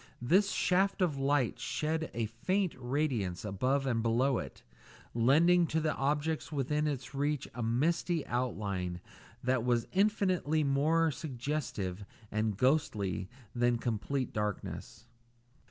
[0.19, 4.63] This shaft of light shed a faint radiance above and below it,
[5.13, 8.99] lending to the objects within its reach a misty outline
[9.43, 15.05] that was infinitely more suggestive and ghostly than complete darkness.